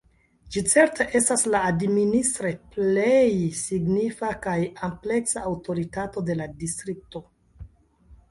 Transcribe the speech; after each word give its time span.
Ĝi 0.53 0.61
certe 0.69 1.05
estas 1.17 1.41
la 1.55 1.59
administre 1.71 2.53
plej 2.77 3.27
signifa 3.59 4.31
kaj 4.47 4.57
ampleksa 4.89 5.45
aŭtoritato 5.51 6.27
de 6.31 6.39
la 6.43 6.49
distrikto. 6.65 7.23